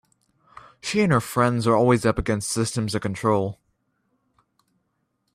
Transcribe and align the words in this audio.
She 0.81 1.01
and 1.01 1.11
her 1.11 1.21
friends 1.21 1.67
are 1.67 1.75
always 1.75 2.07
up 2.07 2.17
against 2.17 2.49
systems 2.49 2.95
of 2.95 3.03
control. 3.03 3.59